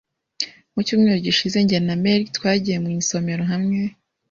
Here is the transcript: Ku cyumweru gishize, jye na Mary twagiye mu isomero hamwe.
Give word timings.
Ku 0.73 0.79
cyumweru 0.87 1.17
gishize, 1.25 1.57
jye 1.69 1.79
na 1.87 1.95
Mary 2.03 2.23
twagiye 2.37 2.77
mu 2.83 2.89
isomero 3.01 3.43
hamwe. 3.51 3.79